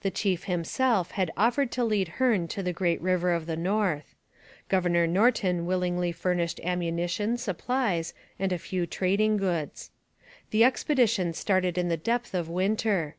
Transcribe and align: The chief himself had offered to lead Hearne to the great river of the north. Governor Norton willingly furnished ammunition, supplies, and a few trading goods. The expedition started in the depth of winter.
The 0.00 0.10
chief 0.10 0.46
himself 0.50 1.12
had 1.12 1.30
offered 1.36 1.70
to 1.70 1.84
lead 1.84 2.14
Hearne 2.18 2.48
to 2.48 2.60
the 2.60 2.72
great 2.72 3.00
river 3.00 3.30
of 3.30 3.46
the 3.46 3.56
north. 3.56 4.16
Governor 4.68 5.06
Norton 5.06 5.64
willingly 5.64 6.10
furnished 6.10 6.58
ammunition, 6.64 7.36
supplies, 7.36 8.12
and 8.36 8.52
a 8.52 8.58
few 8.58 8.84
trading 8.84 9.36
goods. 9.36 9.92
The 10.50 10.64
expedition 10.64 11.34
started 11.34 11.78
in 11.78 11.88
the 11.88 11.96
depth 11.96 12.34
of 12.34 12.48
winter. 12.48 13.14